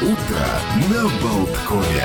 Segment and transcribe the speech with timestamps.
[0.00, 0.46] Утро
[0.88, 2.04] на Болткове.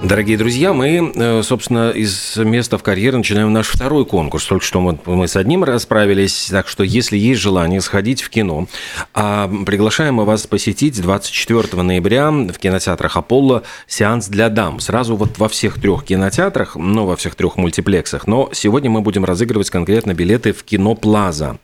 [0.00, 4.44] Дорогие друзья, мы, э, собственно, из места в карьере начинаем наш второй конкурс.
[4.44, 8.68] Только что мы, мы с одним расправились, так что если есть желание сходить в кино,
[9.12, 14.78] а приглашаем мы вас посетить 24 ноября в кинотеатрах «Аполло» сеанс для дам.
[14.78, 18.28] Сразу вот во всех трех кинотеатрах, ну, во всех трех мультиплексах.
[18.28, 21.58] Но сегодня мы будем разыгрывать конкретно билеты в кино «Плаза».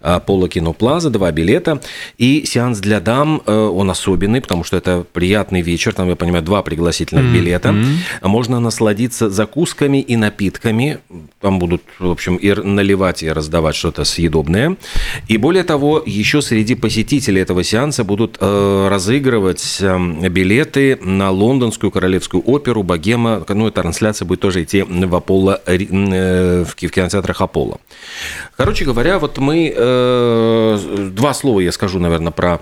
[0.00, 1.80] «Аполло Кино Плаза», два билета.
[2.18, 6.42] И сеанс для дам, э, он особенный, потому что это приятный вечер, там, я понимаю,
[6.42, 7.75] два пригласительных билета.
[7.76, 8.28] Mm-hmm.
[8.28, 10.98] Можно насладиться закусками и напитками.
[11.40, 14.76] Там будут, в общем, и наливать, и раздавать что-то съедобное.
[15.28, 21.90] И более того, еще среди посетителей этого сеанса будут э, разыгрывать э, билеты на лондонскую
[21.90, 23.44] королевскую оперу «Богема».
[23.48, 27.78] Ну, эта трансляция будет тоже идти в Аполло, э, в кинотеатрах Аполло.
[28.56, 29.72] Короче говоря, вот мы...
[29.76, 32.60] Э, два слова я скажу, наверное, про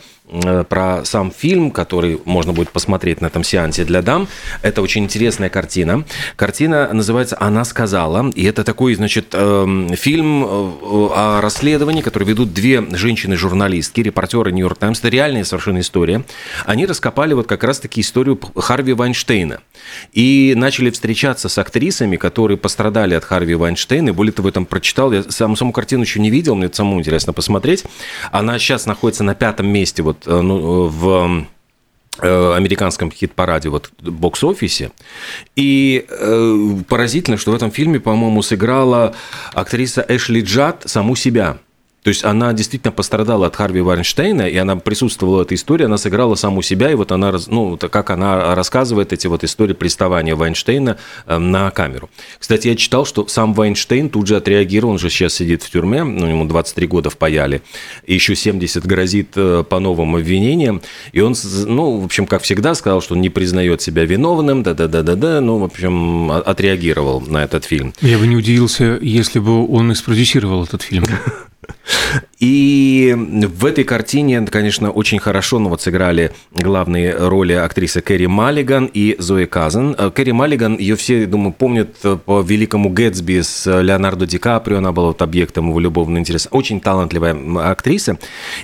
[0.68, 4.26] про сам фильм, который можно будет посмотреть на этом сеансе для дам.
[4.62, 6.04] Это очень интересная картина.
[6.36, 8.30] Картина называется «Она сказала».
[8.34, 14.78] И это такой, значит, эм, фильм э, о расследовании, который ведут две женщины-журналистки, репортеры «Нью-Йорк
[14.78, 15.00] Таймс».
[15.00, 16.24] Это реальная совершенно история.
[16.64, 19.60] Они раскопали вот как раз-таки историю Харви Вайнштейна.
[20.12, 24.08] И начали встречаться с актрисами, которые пострадали от Харви Вайнштейна.
[24.08, 26.76] И более того, я там прочитал, я саму, саму картину еще не видел, мне это
[26.76, 27.84] самому интересно посмотреть.
[28.32, 31.46] Она сейчас находится на пятом месте вот вот э, ну, в
[32.20, 34.90] э, американском хит-параде, вот бокс-офисе.
[35.56, 39.14] И э, поразительно, что в этом фильме, по-моему, сыграла
[39.52, 41.58] актриса Эшли Джад саму себя.
[42.04, 45.96] То есть она действительно пострадала от Харви Вайнштейна, и она присутствовала в этой истории, она
[45.96, 50.98] сыграла саму себя, и вот она, ну, как она рассказывает эти вот истории приставания Вайнштейна
[51.26, 52.10] э, на камеру.
[52.38, 56.04] Кстати, я читал, что сам Вайнштейн тут же отреагировал, он же сейчас сидит в тюрьме,
[56.04, 57.62] ну, ему 23 года впаяли,
[58.04, 61.34] и еще 70 грозит э, по новым обвинениям, и он,
[61.66, 65.64] ну, в общем, как всегда, сказал, что он не признает себя виновным, да-да-да-да-да, ну, в
[65.64, 67.94] общем, отреагировал на этот фильм.
[68.02, 71.06] Я бы не удивился, если бы он и спродюсировал этот фильм.
[72.40, 78.90] И в этой картине, конечно, очень хорошо ну, вот, сыграли главные роли актрисы Кэрри Маллиган
[78.92, 79.94] и Зои Казан.
[79.96, 84.78] Э, Кэрри Маллиган, ее все, думаю, помнят э, по великому Гэтсби с Леонардо Ди Каприо,
[84.78, 86.48] она была вот объектом его любовного интереса.
[86.50, 87.36] Очень талантливая
[87.70, 88.18] актриса.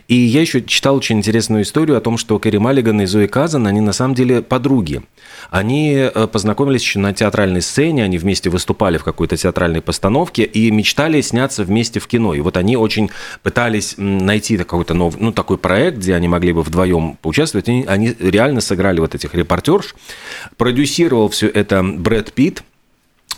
[0.08, 3.66] И я еще читал очень интересную историю о том, что Кэрри Маллиган и Зои Казан,
[3.66, 5.02] они на самом деле подруги.
[5.48, 10.70] Они э, познакомились еще на театральной сцене, они вместе выступали в какой-то театральной постановке и
[10.70, 12.34] мечтали сняться вместе в кино.
[12.34, 13.09] И вот они очень
[13.42, 17.68] пытались найти какой-то новый, ну, такой проект, где они могли бы вдвоем поучаствовать.
[17.68, 19.94] И они реально сыграли вот этих репортерш.
[20.56, 22.62] Продюсировал все это Брэд Питт,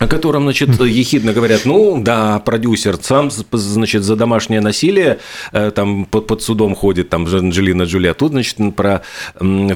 [0.03, 5.19] о котором, значит, ехидно говорят, ну, да, продюсер сам, значит, за домашнее насилие
[5.53, 9.03] э, там под, судом ходит, там, Анджелина Джоли, а тут, значит, про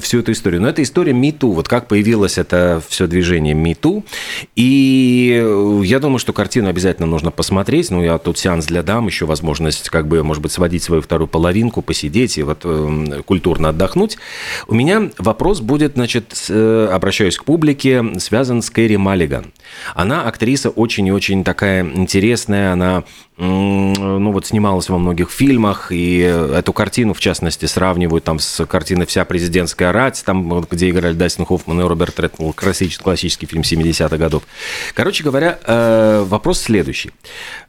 [0.01, 0.61] всю эту историю.
[0.61, 4.03] Но это история МИТУ, вот как появилось это все движение МИТУ,
[4.55, 5.43] и
[5.83, 9.89] я думаю, что картину обязательно нужно посмотреть, ну, я тут сеанс для дам, еще возможность,
[9.89, 14.17] как бы, может быть, сводить свою вторую половинку, посидеть и вот э, культурно отдохнуть.
[14.67, 19.53] У меня вопрос будет, значит, э, обращаюсь к публике, связан с Кэрри Маллиган.
[19.95, 23.03] Она актриса очень и очень такая интересная, она
[23.37, 29.05] ну вот снималась во многих фильмах, и эту картину, в частности, сравнивают там с картиной
[29.05, 34.17] «Вся президентская рать», там, где играли Дастин Хоффман и Роберт Редфилд, классический, классический фильм 70-х
[34.17, 34.41] годов.
[34.95, 37.11] Короче говоря, э, вопрос следующий.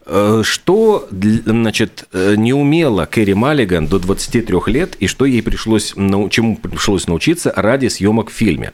[0.06, 5.92] Э, что, значит, не умела Кэрри Маллиган до 23 лет, и что ей пришлось,
[6.31, 8.72] чему пришлось научиться ради съемок в фильме?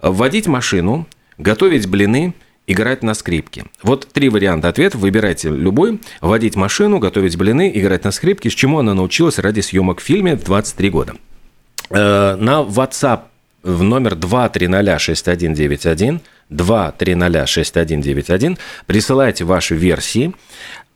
[0.00, 1.06] Водить машину,
[1.36, 2.32] готовить блины–
[2.66, 3.64] играть на скрипке.
[3.82, 6.00] Вот три варианта ответа, выбирайте любой.
[6.20, 8.50] Водить машину, готовить блины, играть на скрипке.
[8.50, 11.14] С чему она научилась ради съемок в фильме в 23 года.
[11.90, 13.22] Э, на WhatsApp
[13.62, 20.32] в номер 2306191 2306191 присылайте ваши версии.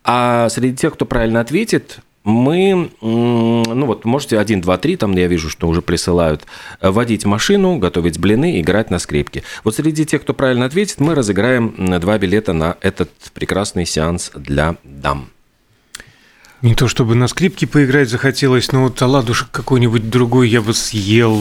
[0.05, 5.29] А среди тех, кто правильно ответит, мы, ну вот, можете 1, 2, 3, там я
[5.29, 6.43] вижу, что уже присылают,
[6.81, 9.45] э, водить машину, готовить блины, играть на скрипке.
[9.63, 14.75] Вот среди тех, кто правильно ответит, мы разыграем два билета на этот прекрасный сеанс для
[14.83, 15.29] дам.
[16.63, 21.39] Не то чтобы на скрипке поиграть захотелось, но вот оладушек какой-нибудь другой я бы съел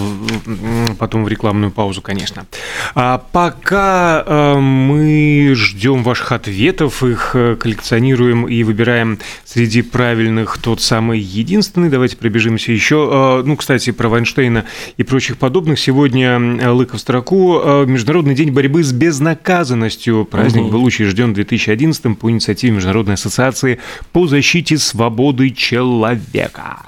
[0.99, 2.45] потом в рекламную паузу, конечно.
[2.95, 10.81] А пока э, мы ждем ваших ответов, их э, коллекционируем и выбираем среди правильных тот
[10.81, 11.89] самый единственный.
[11.89, 13.09] Давайте пробежимся еще.
[13.09, 14.65] Э, ну, кстати, про Вайнштейна
[14.97, 15.79] и прочих подобных.
[15.79, 20.25] Сегодня Лыков строку Международный день борьбы с безнаказанностью.
[20.25, 20.73] Праздник угу.
[20.73, 23.79] был учрежден в 2011 по инициативе Международной ассоциации
[24.11, 26.85] по защите свободы свободы человека.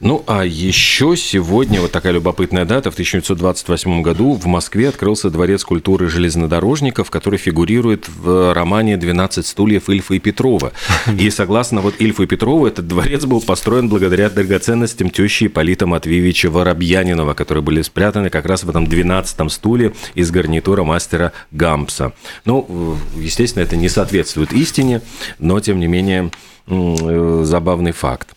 [0.00, 5.64] Ну, а еще сегодня, вот такая любопытная дата, в 1928 году в Москве открылся Дворец
[5.64, 10.72] культуры железнодорожников, который фигурирует в романе «12 стульев» Ильфа и Петрова.
[11.18, 16.50] И согласно вот Ильфу и Петрову, этот дворец был построен благодаря драгоценностям тещи Ипполита Матвеевича
[16.50, 22.12] Воробьянинова, которые были спрятаны как раз в этом 12 стуле из гарнитура мастера Гампса.
[22.44, 25.02] Ну, естественно, это не соответствует истине,
[25.38, 26.30] но, тем не менее,
[26.61, 28.28] э, забавный факт.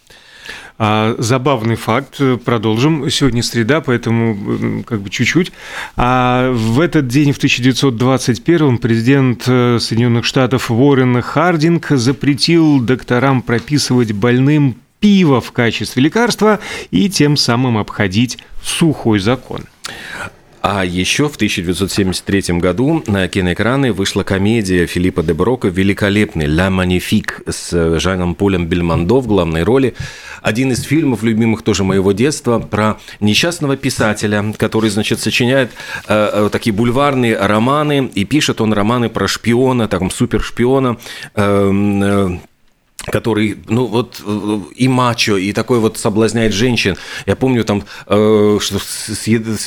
[0.77, 3.09] А, забавный факт, продолжим.
[3.09, 5.53] Сегодня среда, поэтому как бы чуть-чуть.
[5.95, 14.11] А в этот день, в 1921 президент э, Соединенных Штатов Уоррен Хардинг запретил докторам прописывать
[14.11, 16.59] больным пиво в качестве лекарства
[16.91, 19.61] и тем самым обходить сухой закон.
[20.67, 27.43] А еще в 1973 году на киноэкраны вышла комедия Филиппа де Брока «Великолепный» «Ла Манифик»
[27.47, 29.93] с Жаном Полем Бельмондо в главной роли.
[30.41, 35.69] Один из фильмов, любимых тоже моего детства, про несчастного писателя, который, значит, сочиняет
[36.07, 40.97] э, э такие бульварные романы, и пишет он романы про шпиона, таком супершпиона,
[41.35, 41.71] э,
[42.01, 42.37] э,
[43.05, 44.21] который, ну вот
[44.75, 46.97] и мачо, и такой вот соблазняет женщин.
[47.25, 48.79] Я помню там, э, что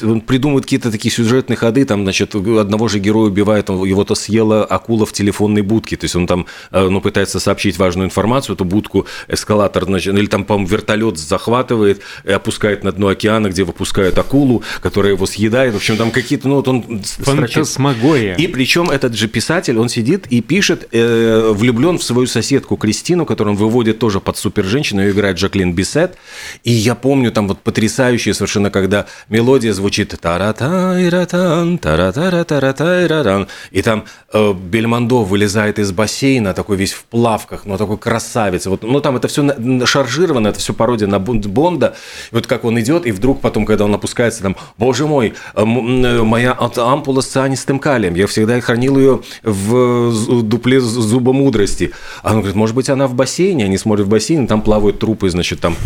[0.03, 5.07] он придумывает какие-то такие сюжетные ходы, там, значит, одного же героя убивает, его-то съела акула
[5.07, 9.07] в телефонной будке, то есть он там, э, ну, пытается сообщить важную информацию, эту будку
[9.29, 14.63] эскалатор, значит, или там, по-моему, вертолет захватывает и опускает на дно океана, где выпускают акулу,
[14.81, 15.75] которая его съедает.
[15.75, 17.03] В общем, там какие-то, ну, вот он...
[17.03, 18.35] Фантасмагория.
[18.35, 23.27] И причем этот же писатель, он сидит и пишет, э, влюблен в свою соседку Кристину,
[23.29, 26.17] которую он выводит тоже под супер женщину, ее играет Жаклин Бисет.
[26.65, 34.53] И я помню там вот потрясающие совершенно, когда мелодия звучит таратайратан, таратаратаратайраран, и там э,
[34.53, 38.67] Бельмондо вылезает из бассейна, такой весь в плавках, но такой красавец.
[38.67, 41.95] Вот, ну там это все шаржировано, это все пародия на Бонда.
[42.33, 45.61] И вот как он идет, и вдруг потом, когда он опускается, там, боже мой, э,
[45.63, 51.93] э, моя ампула с цианистым калием, я всегда хранил ее в дупле зуба мудрости.
[52.23, 55.29] А он говорит, может быть, она в бассейне, они смотрят в бассейн, там плавают трупы,
[55.29, 55.77] значит, там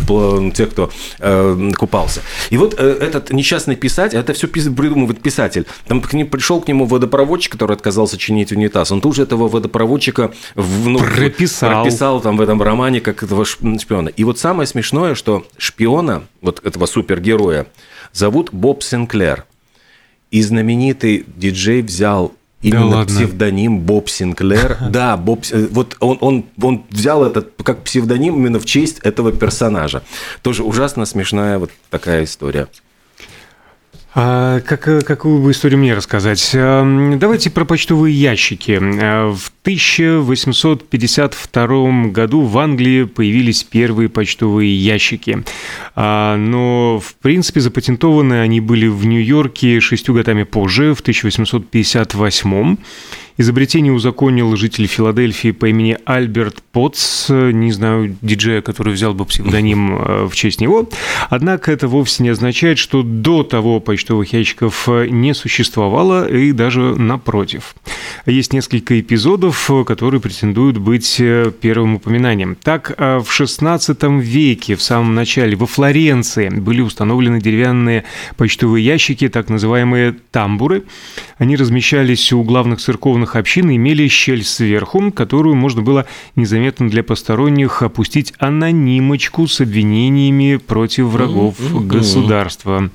[0.52, 2.20] те, кто э, купался.
[2.50, 5.67] И вот э, этот несчастный писатель, это все придумывает писатель.
[5.88, 8.93] Там к ним, пришел к нему водопроводчик, который отказался чинить унитаз.
[8.93, 11.82] Он тут же этого водопроводчика в, ну, прописал.
[11.82, 14.08] прописал там в этом романе как этого шпиона.
[14.08, 17.67] И вот самое смешное, что шпиона, вот этого супергероя,
[18.12, 19.46] зовут Боб Синклер.
[20.31, 22.32] И знаменитый диджей взял
[22.62, 23.17] Именно да ладно.
[23.17, 24.79] псевдоним Боб Синклер.
[24.91, 29.32] Да, Боб, э, вот он, он, он взял этот как псевдоним именно в честь этого
[29.32, 30.03] персонажа.
[30.43, 32.69] Тоже ужасно смешная вот такая история.
[34.14, 36.50] А как, какую бы историю мне рассказать?
[36.53, 38.79] Давайте про почтовые ящики.
[38.79, 45.43] В 1852 году в Англии появились первые почтовые ящики.
[45.94, 52.76] А, но, в принципе, запатентованы они были в Нью-Йорке шестью годами позже, в 1858
[53.37, 59.96] Изобретение узаконил житель Филадельфии по имени Альберт Потс, не знаю, диджея, который взял бы псевдоним
[60.00, 60.88] э, в честь него.
[61.31, 67.75] Однако это вовсе не означает, что до того почтовых ящиков не существовало, и даже напротив.
[68.26, 72.56] Есть несколько эпизодов, которые претендуют быть э, первым упоминанием.
[72.56, 78.05] Так, э, в XVI веке, в самом начале, во Флоренции были установлены деревянные
[78.36, 80.84] почтовые ящики, так называемые тамбуры.
[81.39, 87.02] Они размещались у главных церковных православных общин имели щель сверху, которую можно было незаметно для
[87.02, 92.91] посторонних опустить анонимочку с обвинениями против врагов государства.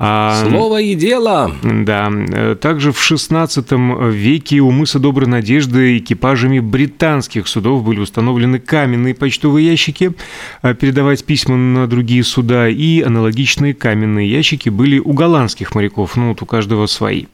[0.00, 1.52] А, Слово и дело!
[1.62, 2.12] Да.
[2.60, 9.66] Также в XVI веке у мыса Доброй Надежды экипажами британских судов были установлены каменные почтовые
[9.66, 10.12] ящики,
[10.62, 16.28] а, передавать письма на другие суда, и аналогичные каменные ящики были у голландских моряков, ну
[16.28, 17.24] вот у каждого свои.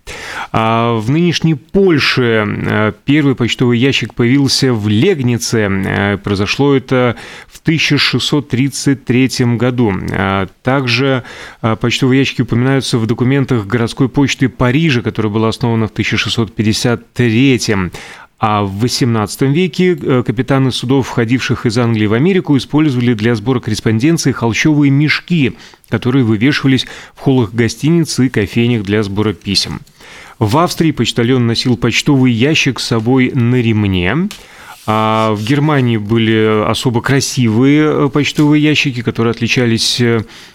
[0.50, 6.18] А в нынешней Польше а, первый почтовый ящик появился в Легнице.
[6.24, 7.16] Произошло это
[7.46, 9.92] в 1633 году.
[10.62, 11.24] Также
[11.60, 17.90] почтовые ящики упоминаются в документах городской почты Парижа, которая была основана в 1653
[18.38, 23.58] а в XVIII веке э, капитаны судов, входивших из Англии в Америку, использовали для сбора
[23.58, 25.56] корреспонденции холщовые мешки,
[25.88, 29.80] которые вывешивались в холлах гостиниц и кофейнях для сбора писем.
[30.38, 34.28] В Австрии почтальон носил почтовый ящик с собой на ремне,
[34.86, 40.00] А в Германии были особо красивые почтовые ящики, которые отличались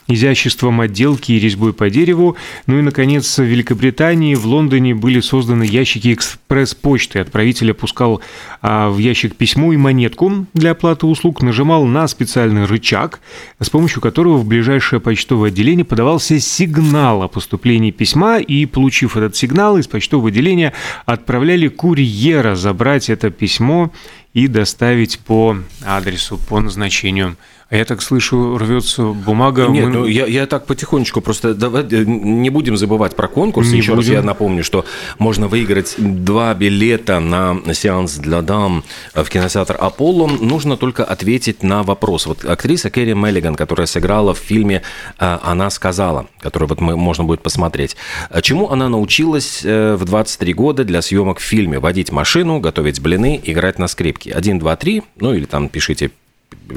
[0.10, 2.36] изяществом отделки и резьбой по дереву.
[2.68, 7.20] Ну и, наконец, в Великобритании, в Лондоне были созданы ящики экспресс-почты.
[7.20, 8.22] Отправитель опускал
[8.62, 13.20] а, в ящик письмо и монетку для оплаты услуг, нажимал на специальный рычаг,
[13.60, 19.36] с помощью которого в ближайшее почтовое отделение подавался сигнал о поступлении письма, и, получив этот
[19.36, 20.74] сигнал, из почтового отделения
[21.06, 23.92] отправляли курьера забрать это письмо
[24.34, 27.38] и доставить по адресу, по назначению.
[27.70, 29.68] А я так слышу, рвется бумага.
[29.68, 29.92] Нет, мы...
[29.92, 33.70] ну я, я так потихонечку просто давай, э, не будем забывать про конкурс.
[33.70, 34.00] Не Еще будем.
[34.00, 34.86] раз я напомню, что
[35.20, 38.84] можно выиграть два билета на сеанс для дам
[39.14, 40.26] в кинотеатр Аполло.
[40.28, 42.26] Нужно только ответить на вопрос.
[42.26, 44.82] Вот актриса Кэрри Меллиган, которая сыграла в фильме
[45.20, 47.96] э, «Она сказала», который вот мы, можно будет посмотреть.
[48.42, 51.78] Чему она научилась э, в 23 года для съемок в фильме?
[51.78, 54.32] Водить машину, готовить блины, играть на скрипке.
[54.32, 56.10] Один, два, три, ну или там пишите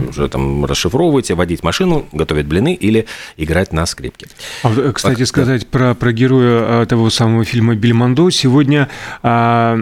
[0.08, 3.06] уже там расшифровываете, водить машину, готовить блины или
[3.36, 4.26] играть на скрипке.
[4.62, 5.26] А, кстати, Пок...
[5.26, 8.30] сказать про, про героя а, того самого фильма Бельмондо.
[8.30, 8.88] Сегодня,
[9.22, 9.74] а,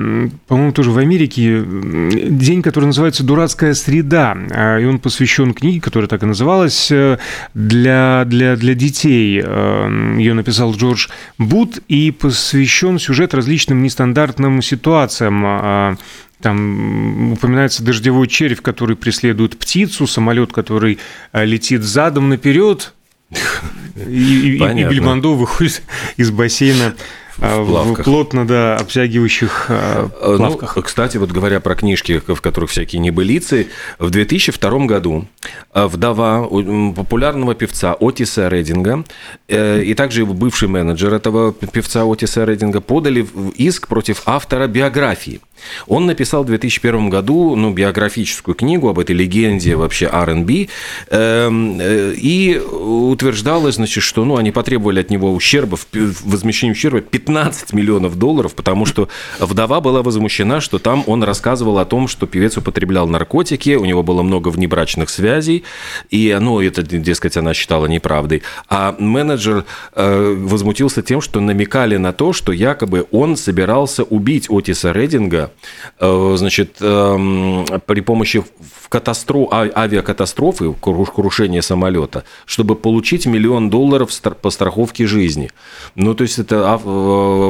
[0.49, 4.37] по-моему, тоже в Америке день, который называется «Дурацкая среда».
[4.81, 7.19] И он посвящен книге, которая так и называлась, э,
[7.55, 9.37] для, для, для детей.
[9.41, 15.97] Ее написал Джордж Бут и посвящен сюжет различным нестандартным ситуациям
[16.41, 20.99] там упоминается дождевой червь, который преследует птицу, самолет, который
[21.33, 22.95] э, летит задом наперед,
[23.97, 25.83] и, и, и Бельмондо выходит
[26.17, 26.95] из бассейна
[27.41, 28.05] в, плавках.
[28.05, 30.77] плотно, да, обтягивающих э, э, ну, плавках.
[30.77, 33.69] Ну, кстати, вот говоря про книжки, в которых всякие небылицы,
[33.99, 35.27] в 2002 году
[35.75, 36.47] вдова
[36.95, 39.05] популярного певца Отиса Рединга
[39.49, 45.41] и также его бывший менеджер этого певца Отиса Рединга подали иск против автора биографии.
[45.87, 50.69] Он написал в 2001 году ну, биографическую книгу об этой легенде вообще R&B,
[51.11, 57.30] эм, э, и утверждалось, значит, что ну, они потребовали от него ущерба, возмещения ущерба 15
[57.73, 59.09] миллионов долларов, потому что
[59.39, 64.03] вдова была возмущена, что там он рассказывал о том, что певец употреблял наркотики, у него
[64.03, 65.65] было много внебрачных связей,
[66.11, 68.43] и ну, это, дескать, она считала неправдой.
[68.69, 74.93] А менеджер э, возмутился тем, что намекали на то, что якобы он собирался убить Отиса
[74.93, 75.51] Рединга,
[75.99, 78.43] Э, значит, эм, при помощи
[78.89, 84.11] катастроф, а, авиакатастрофы, крушения самолета, чтобы получить миллион долларов
[84.43, 85.51] по страховке жизни.
[85.95, 86.89] Ну, то есть, это э,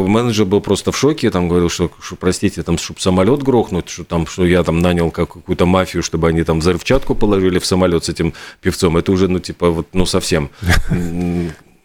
[0.07, 4.05] менеджер был просто в шоке, там говорил, что, что простите, там, чтобы самолет грохнуть, что,
[4.05, 8.09] там, что я там нанял какую-то мафию, чтобы они там взрывчатку положили в самолет с
[8.09, 8.97] этим певцом.
[8.97, 10.51] Это уже, ну, типа, вот, ну, совсем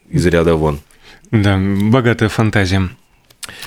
[0.08, 0.80] из ряда вон.
[1.30, 2.90] Да, богатая фантазия.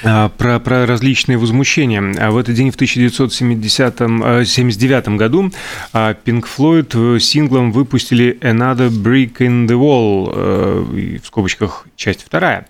[0.03, 2.01] А, про, про различные возмущения.
[2.19, 5.51] А в этот день в 1979 э, году
[5.91, 12.23] а, Pink Floyd э, синглом выпустили Another Brick in the Wall, э, в скобочках часть
[12.23, 12.67] вторая.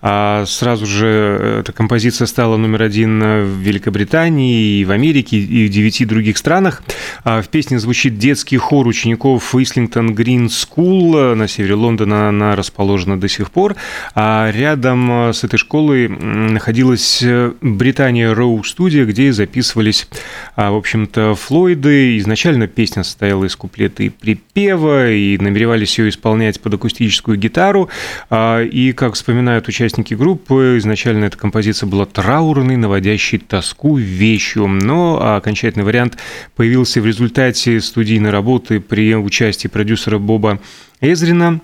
[0.00, 6.04] Сразу же эта композиция стала номер один в Великобритании, и в Америке, и в девяти
[6.04, 6.82] других странах.
[7.24, 13.28] В песне звучит детский хор учеников Ислингтон Грин School на севере Лондона, она расположена до
[13.28, 13.76] сих пор.
[14.14, 16.08] Рядом с этой школой
[16.52, 20.08] находилась э, Британия Роу студия, где записывались,
[20.54, 22.18] а, в общем-то, Флойды.
[22.18, 27.88] Изначально песня состояла из куплета и припева, и намеревались ее исполнять под акустическую гитару.
[28.30, 34.66] А, и, как вспоминают участники группы, изначально эта композиция была траурной, наводящей тоску вещью.
[34.66, 36.18] Но окончательный вариант
[36.54, 40.60] появился в результате студийной работы при участии продюсера Боба
[41.00, 41.60] Эзрина,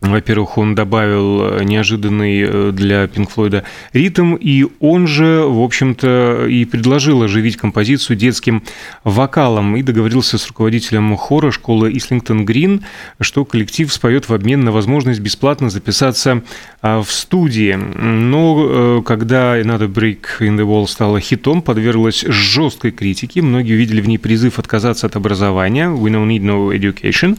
[0.00, 6.46] во-первых, он добавил э, неожиданный э, для Пинк Флойда ритм, и он же, в общем-то,
[6.48, 8.62] и предложил оживить композицию детским
[9.04, 12.82] вокалом и договорился с руководителем хора школы Ислингтон Грин,
[13.20, 16.42] что коллектив споет в обмен на возможность бесплатно записаться
[16.80, 17.74] а, в студии.
[17.74, 23.42] Но э, когда Another Break in the Wall стала хитом, подверглась жесткой критике.
[23.42, 27.36] Многие увидели в ней призыв отказаться от образования «We don't need no education»,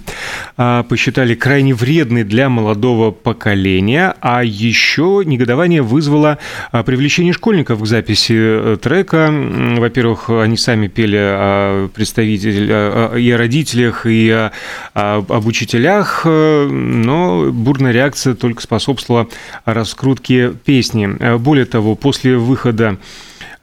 [0.58, 6.38] а, посчитали крайне вредной для молодого поколения, а еще негодование вызвало
[6.72, 9.30] а, привлечение школьников к записи э, трека.
[9.78, 14.52] Во-первых, они сами пели о представителях, и о родителях, и о,
[14.94, 19.28] об учителях, э, но бурная реакция только способствовала
[19.66, 21.38] раскрутке песни.
[21.38, 22.98] Более того, после выхода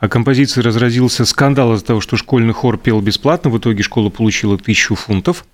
[0.00, 3.50] о композиции разразился скандал из-за того, что школьный хор пел бесплатно.
[3.50, 5.45] В итоге школа получила тысячу фунтов.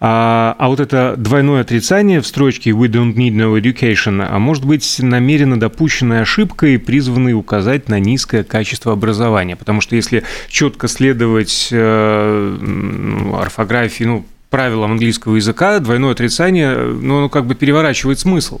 [0.00, 4.64] А, а вот это двойное отрицание в строчке «We don't need no education» а может
[4.64, 9.56] быть намеренно допущенной ошибкой, призванной указать на низкое качество образования.
[9.56, 17.28] Потому что если четко следовать э, орфографии, ну, правилам английского языка, двойное отрицание, ну, оно
[17.28, 18.60] как бы переворачивает смысл.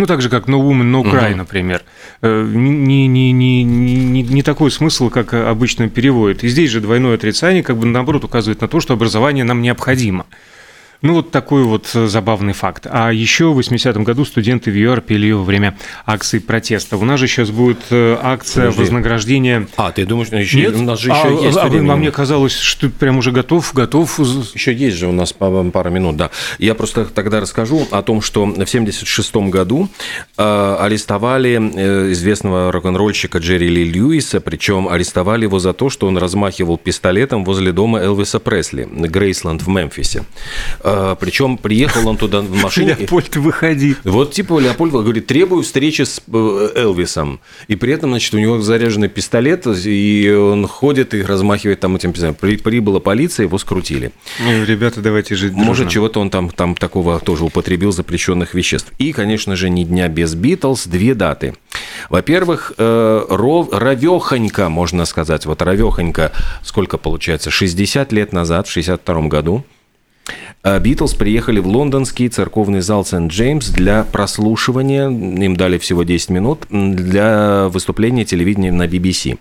[0.00, 1.36] Ну, так же, как No Woman, No Cry, угу.
[1.36, 1.82] например.
[2.22, 6.42] Э, не, не, не, не, не такой смысл, как обычно переводят.
[6.42, 10.24] И здесь же двойное отрицание как бы наоборот указывает на то, что образование нам необходимо.
[11.02, 12.86] Ну, вот такой вот э, забавный факт.
[12.90, 16.98] А еще в 80-м году студенты в ЮАР пели во время акции протеста.
[16.98, 18.82] У нас же сейчас будет э, акция Подожди.
[18.82, 19.66] вознаграждения...
[19.76, 20.76] А, ты думаешь, еще, Нет?
[20.76, 21.92] у нас же еще а, есть а, время.
[21.92, 24.18] А мне казалось, что ты прям уже готов, готов...
[24.54, 26.30] Еще есть же у нас пара минут, да.
[26.58, 29.88] Я просто тогда расскажу о том, что в 76-м году
[30.36, 36.18] э, арестовали э, известного рок-н-ролльщика Джерри Ли Льюиса, причем арестовали его за то, что он
[36.18, 40.24] размахивал пистолетом возле дома Элвиса Пресли, Грейсленд в Мемфисе.
[40.90, 42.96] А, Причем приехал он туда в машине.
[42.98, 43.96] Леопольд, выходи.
[44.04, 47.40] Вот типа Леопольд говорит, требую встречи с э, Элвисом.
[47.68, 52.12] И при этом, значит, у него заряженный пистолет, и он ходит и размахивает там этим
[52.12, 52.38] пистолетом.
[52.40, 54.12] При, прибыла полиция, его скрутили.
[54.40, 55.66] Ну, ребята, давайте жить дружно.
[55.66, 58.92] Может, чего-то он там, там такого тоже употребил запрещенных веществ.
[58.98, 61.54] И, конечно же, ни дня без Битлз, две даты.
[62.08, 66.32] Во-первых, э, ровехонько, можно сказать, вот ровехонько,
[66.62, 69.64] сколько получается, 60 лет назад, в 62 году,
[70.62, 77.68] Битлз приехали в лондонский церковный зал Сент-Джеймс для прослушивания, им дали всего 10 минут, для
[77.68, 79.38] выступления телевидения на BBC.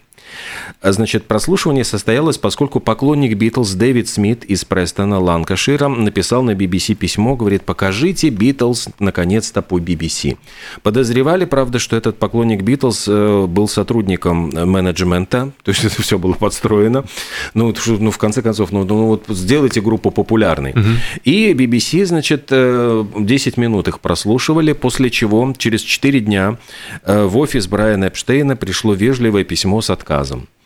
[0.82, 7.36] Значит, прослушивание состоялось, поскольку поклонник Битлз Дэвид Смит из Престона, Ланкашира, написал на BBC письмо,
[7.36, 10.38] говорит, покажите Битлз наконец-то по BBC.
[10.84, 16.34] Подозревали, правда, что этот поклонник Битлз э, был сотрудником менеджмента, то есть это все было
[16.34, 17.06] подстроено.
[17.54, 20.72] Ну, ну в конце концов, ну, ну вот сделайте группу популярной.
[20.72, 20.90] Угу.
[21.26, 26.58] И BBC, значит, 10 э, минут их прослушивали, после чего через 4 дня
[27.04, 30.19] э, в офис Брайана Эпштейна пришло вежливое письмо с отказом.
[30.20, 30.59] Э,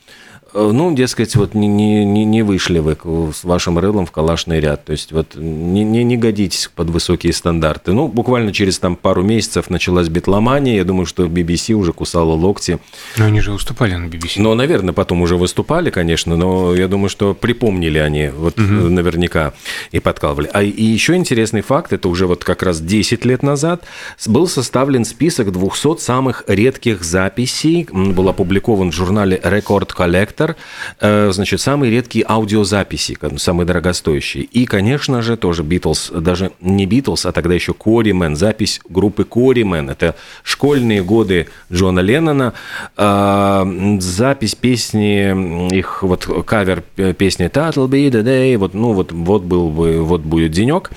[0.53, 2.98] ну, дескать, вот не, не, не вышли вы
[3.33, 4.86] с вашим рылом в калашный ряд.
[4.86, 7.93] То есть вот не, не, не годитесь под высокие стандарты.
[7.93, 10.75] Ну, буквально через там пару месяцев началась битломания.
[10.75, 12.79] Я думаю, что BBC уже кусала локти.
[13.17, 14.33] Но они же выступали на BBC.
[14.38, 18.65] Ну, наверное, потом уже выступали, конечно, но я думаю, что припомнили они вот угу.
[18.65, 19.53] наверняка
[19.91, 20.50] и подкалывали.
[20.53, 23.83] А и еще интересный факт, это уже вот как раз 10 лет назад
[24.27, 27.88] был составлен список 200 самых редких записей.
[27.91, 30.56] Был опубликован в журнале Record Collector редактор,
[30.99, 34.43] э, значит, самые редкие аудиозаписи, самые дорогостоящие.
[34.43, 39.89] И, конечно же, тоже Битлз, даже не Битлз, а тогда еще Коримен, запись группы Коримен.
[39.89, 42.53] Это школьные годы Джона Леннона.
[42.97, 46.84] Э, запись песни, их вот кавер
[47.17, 50.91] песни «That'll be the day», вот, ну, вот, вот был бы, вот будет денек.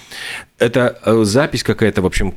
[0.58, 2.34] Это э, запись какая-то, в общем,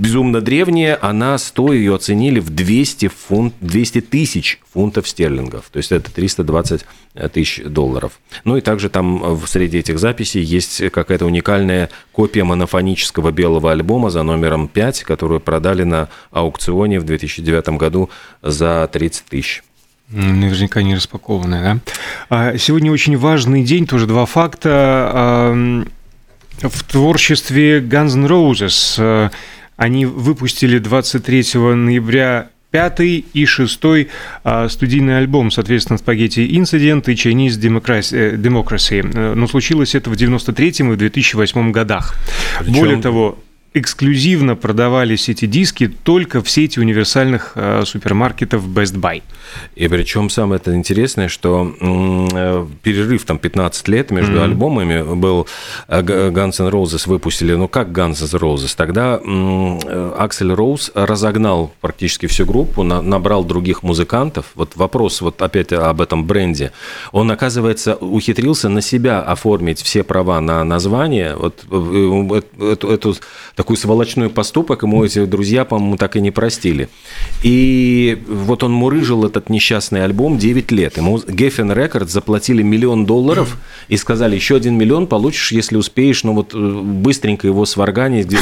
[0.00, 0.96] безумно древняя.
[1.00, 5.70] Она стоит, ее оценили в 200, фунт, 200 тысяч фунтов стерлингов.
[5.72, 8.20] То есть это 320 э, тысяч долларов.
[8.44, 13.72] Ну и также там э, в среди этих записей есть какая-то уникальная копия монофонического белого
[13.72, 18.08] альбома за номером 5, которую продали на аукционе в 2009 году
[18.40, 19.64] за 30 тысяч.
[20.10, 21.80] Наверняка не распакованная, да?
[22.28, 25.54] А сегодня очень важный день, тоже два факта
[26.62, 28.94] в творчестве Guns N' Roses.
[28.98, 29.30] Э,
[29.76, 34.08] они выпустили 23 ноября пятый и шестой
[34.44, 39.10] а, студийный альбом, соответственно, «Спагетти Инцидент» и «Chinese Democracy».
[39.12, 42.14] Э, но случилось это в 93-м и в 2008 годах.
[42.60, 42.74] Причем...
[42.74, 43.38] Более того,
[43.72, 49.22] эксклюзивно продавались эти диски только в сети универсальных э, супермаркетов Best Buy.
[49.76, 54.44] И причем самое это интересное, что э, перерыв там 15 лет между mm-hmm.
[54.44, 55.46] альбомами был
[55.86, 59.20] э, Guns N' Roses выпустили, ну как Guns N' Roses, тогда
[60.18, 64.46] Аксель Роуз разогнал практически всю группу, набрал других музыкантов.
[64.56, 66.72] Вот вопрос вот опять об этом бренде.
[67.12, 71.36] Он, оказывается, ухитрился на себя оформить все права на название.
[71.36, 71.64] Вот
[72.60, 73.14] эту, эту
[73.60, 76.88] такой сволочной поступок, ему эти друзья, по-моему, так и не простили.
[77.42, 80.96] И вот он мурыжил этот несчастный альбом 9 лет.
[80.96, 86.32] Ему Geffen Records заплатили миллион долларов и сказали, еще один миллион получишь, если успеешь, ну
[86.32, 88.28] вот э, быстренько его сварганить.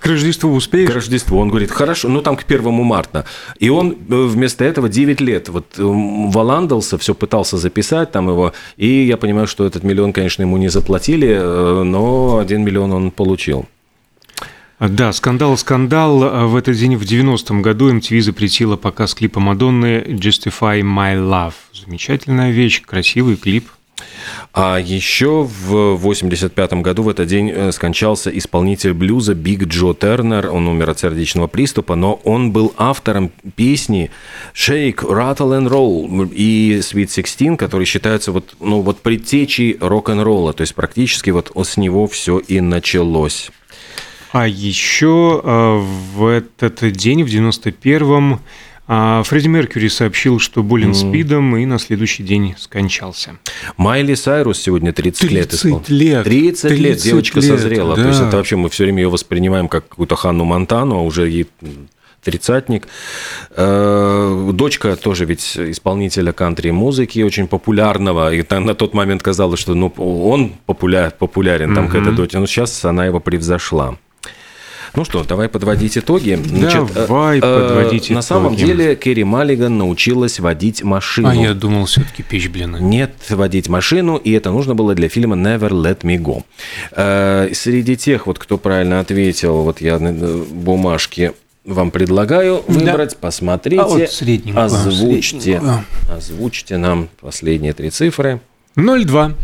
[0.00, 0.90] К Рождеству успеешь?
[0.90, 1.38] К Рождеству.
[1.38, 3.24] Он говорит, хорошо, ну там к первому марта.
[3.58, 8.52] И он э, вместо этого 9 лет вот э, валандался, все пытался записать там его,
[8.76, 13.66] и я понимаю, что этот миллион, конечно, ему не заплатили, но один миллион он получил.
[14.88, 16.48] Да, скандал, скандал.
[16.48, 21.54] В этот день в 90-м году MTV запретила показ клипа Мадонны «Justify My Love».
[21.72, 23.68] Замечательная вещь, красивый клип.
[24.52, 30.50] А еще в 85 году в этот день э, скончался исполнитель блюза Биг Джо Тернер.
[30.50, 34.10] Он умер от сердечного приступа, но он был автором песни
[34.52, 40.52] Shake, Rattle and Roll и Sweet Sixteen, которые считаются вот, ну, вот предтечей рок-н-ролла.
[40.52, 43.52] То есть практически вот с него все и началось.
[44.32, 45.76] А еще э,
[46.14, 48.40] в этот день, в 91-м,
[48.88, 50.94] а Фредди Меркьюри сообщил, что болен mm.
[50.94, 53.36] спидом и на следующий день скончался.
[53.76, 55.82] Майли Сайрус сегодня 30, 30 лет исполнил.
[55.88, 56.24] лет.
[56.24, 57.94] 30, 30 лет девочка лет, созрела.
[57.94, 58.02] Да.
[58.02, 61.28] То есть это вообще мы все время ее воспринимаем как какую-то Ханну Монтану, а уже
[61.28, 61.46] ей
[62.24, 62.88] тридцатник.
[63.50, 68.34] Э, дочка тоже ведь исполнителя кантри-музыки, очень популярного.
[68.34, 71.92] И на тот момент казалось, что ну, он популяр, популярен, там угу.
[71.92, 72.32] какая-то дочь.
[72.32, 73.96] Но сейчас она его превзошла.
[74.94, 76.38] Ну что, давай подводить итоги.
[76.44, 78.14] Значит, давай э, подводить итоги.
[78.14, 81.28] На самом деле Керри Маллиган научилась водить машину.
[81.28, 82.76] А я думал, все-таки печь блины.
[82.80, 86.44] Нет, водить машину, и это нужно было для фильма Never Let Me Go.
[86.92, 91.32] Э, среди тех, вот, кто правильно ответил, вот я бумажки
[91.64, 93.16] вам предлагаю выбрать, да.
[93.20, 95.84] посмотрите, а вот озвучьте, средненькую.
[96.10, 98.40] озвучьте нам последние три цифры.
[98.76, 99.34] 0,2.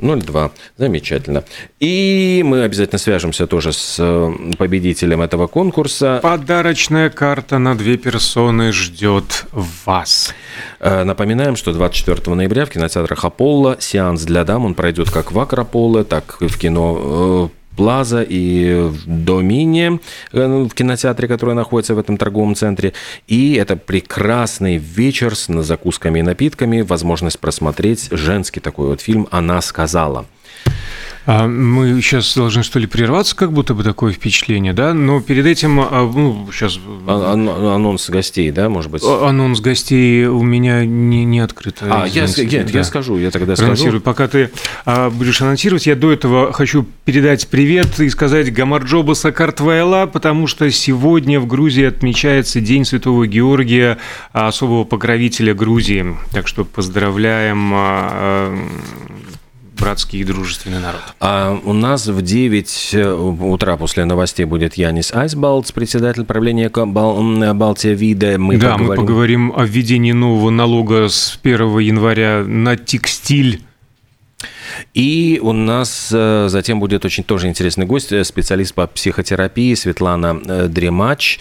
[0.00, 0.50] 0,2.
[0.76, 1.44] Замечательно.
[1.80, 6.20] И мы обязательно свяжемся тоже с э, победителем этого конкурса.
[6.22, 10.34] Подарочная карта на две персоны ждет вас.
[10.80, 14.64] Э, напоминаем, что 24 ноября в кинотеатрах Аполло сеанс для дам.
[14.64, 20.00] Он пройдет как в Акрополе, так и в кино э, Плаза и в Домине,
[20.32, 22.92] в кинотеатре, который находится в этом торговом центре.
[23.26, 29.60] И это прекрасный вечер с закусками и напитками, возможность просмотреть женский такой вот фильм «Она
[29.60, 30.26] сказала».
[31.26, 34.92] А мы сейчас должны, что ли, прерваться, как будто бы такое впечатление, да?
[34.92, 36.78] Но перед этим, а, ну, сейчас...
[37.06, 39.02] А, анонс гостей, да, может быть?
[39.02, 41.78] Анонс гостей у меня не, не открыт.
[41.80, 42.78] А, я, нет, да.
[42.78, 44.00] я скажу, я тогда скажу.
[44.00, 44.50] Пока ты
[44.84, 50.70] а, будешь анонсировать, я до этого хочу передать привет и сказать Гамарджоба Сакартвайла, потому что
[50.70, 53.98] сегодня в Грузии отмечается День Святого Георгия,
[54.32, 56.16] особого покровителя Грузии.
[56.32, 57.72] Так что поздравляем
[59.78, 61.00] братский и дружественный народ.
[61.20, 67.94] А у нас в 9 э, утра после новостей будет Янис Айсбалц, председатель правления Балтия
[67.94, 68.38] Вида.
[68.38, 68.88] Мы да, поговорим...
[68.88, 73.62] мы поговорим о введении нового налога с 1 января на текстиль.
[74.92, 80.68] И у нас э, затем будет очень тоже интересный гость, э, специалист по психотерапии Светлана
[80.68, 81.38] Дремач.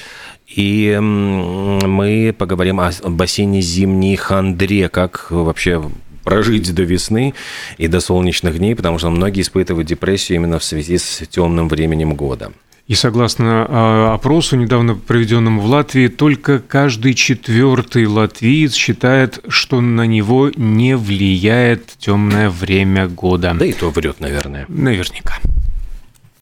[0.55, 5.81] И мы поговорим о бассейне Зимней Хандре, как вообще
[6.23, 7.33] прожить до весны
[7.77, 12.15] и до солнечных дней, потому что многие испытывают депрессию именно в связи с темным временем
[12.15, 12.51] года.
[12.85, 20.05] И согласно а, опросу, недавно проведенному в Латвии, только каждый четвертый латвиец считает, что на
[20.05, 23.55] него не влияет темное время года.
[23.57, 24.65] Да и то врет, наверное.
[24.67, 25.35] Наверняка.